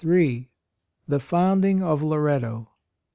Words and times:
—The 1.11 1.19
Founding 1.19 1.83
of 1.83 2.01
Loretto. 2.01 2.71